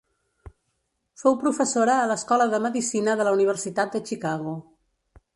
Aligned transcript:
Fou 1.23 1.35
professora 1.43 1.97
a 1.97 2.07
l'Escola 2.11 2.47
de 2.53 2.59
medicina 2.63 3.15
de 3.19 3.27
la 3.27 3.33
Universitat 3.35 3.93
de 3.97 4.01
Chicago. 4.11 4.55